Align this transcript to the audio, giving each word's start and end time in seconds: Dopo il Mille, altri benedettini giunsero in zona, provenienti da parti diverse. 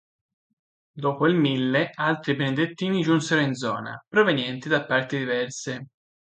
Dopo 0.93 1.27
il 1.27 1.35
Mille, 1.35 1.91
altri 1.93 2.33
benedettini 2.35 3.03
giunsero 3.03 3.39
in 3.41 3.53
zona, 3.53 4.03
provenienti 4.09 4.67
da 4.67 4.83
parti 4.83 5.19
diverse. 5.19 5.89